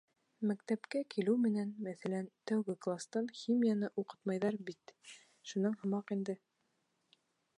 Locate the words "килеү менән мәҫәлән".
1.15-2.29